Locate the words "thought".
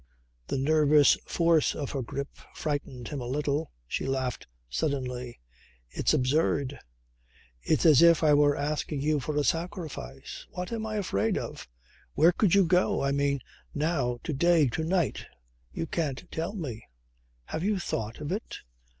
17.77-18.19